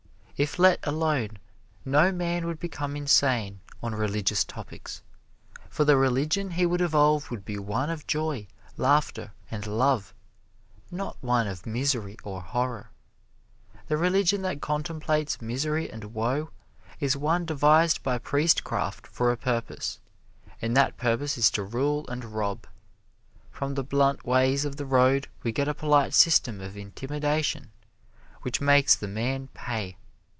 [0.43, 1.37] If let alone
[1.85, 5.03] no man would become insane on religious topics,
[5.69, 10.15] for the religion he would evolve would be one of joy, laughter and love,
[10.89, 12.89] not one of misery or horror.
[13.87, 16.49] The religion that contemplates misery and woe
[16.99, 19.99] is one devised by priestcraft for a purpose,
[20.59, 22.65] and that purpose is to rule and rob.
[23.51, 27.69] From the blunt ways of the road we get a polite system of intimidation
[28.41, 29.97] which makes the man pay.